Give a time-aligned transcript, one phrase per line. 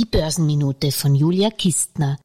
[0.00, 2.16] Die Börsenminute von Julia Kistner.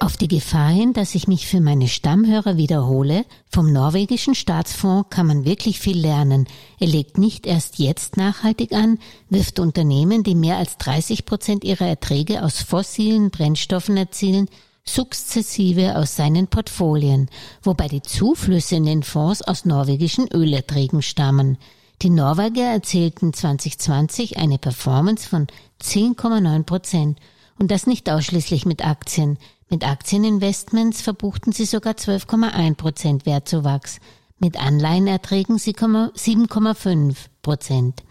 [0.00, 5.26] Auf die Gefahr hin, dass ich mich für meine Stammhörer wiederhole, vom norwegischen Staatsfonds kann
[5.26, 6.46] man wirklich viel lernen.
[6.80, 8.98] Er legt nicht erst jetzt nachhaltig an,
[9.28, 14.48] wirft Unternehmen, die mehr als 30 Prozent ihrer Erträge aus fossilen Brennstoffen erzielen,
[14.86, 17.28] sukzessive aus seinen Portfolien,
[17.62, 21.58] wobei die Zuflüsse in den Fonds aus norwegischen Ölerträgen stammen.
[22.02, 25.46] Die Norweger erzielten 2020 eine Performance von
[25.82, 27.18] 10,9 Prozent
[27.58, 29.38] und das nicht ausschließlich mit Aktien.
[29.70, 34.00] Mit Aktieninvestments verbuchten sie sogar 12,1 Prozent Wertzuwachs,
[34.38, 38.02] mit Anleihenerträgen 7,5 Prozent.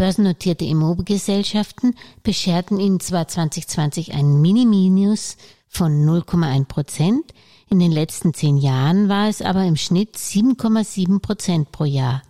[0.00, 5.36] Börsennotierte Immobiliengesellschaften bescherten ihnen zwar 2020 ein Mini-Minus
[5.68, 7.34] von 0,1 Prozent,
[7.68, 12.22] in den letzten zehn Jahren war es aber im Schnitt 7,7 Prozent pro Jahr.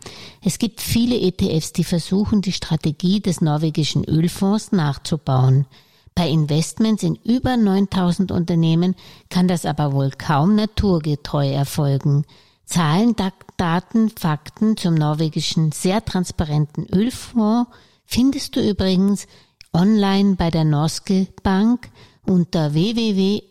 [0.44, 5.66] Es gibt viele ETFs, die versuchen, die Strategie des norwegischen Ölfonds nachzubauen.
[6.16, 8.96] Bei Investments in über 9000 Unternehmen
[9.28, 12.24] kann das aber wohl kaum naturgetreu erfolgen.
[12.70, 13.16] Zahlen,
[13.56, 17.68] Daten, Fakten zum norwegischen sehr transparenten Ölfonds
[18.04, 19.26] findest du übrigens
[19.72, 21.90] online bei der Norske Bank
[22.24, 23.50] unter www.nbim.no.